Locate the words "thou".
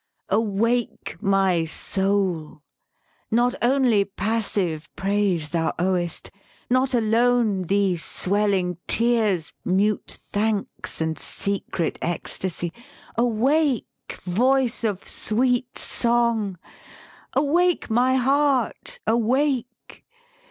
5.51-5.75